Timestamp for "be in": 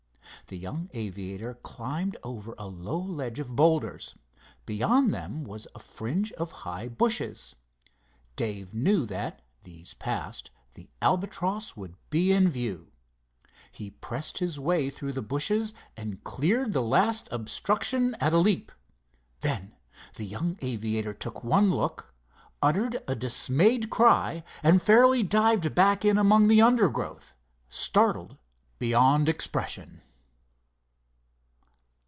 12.09-12.49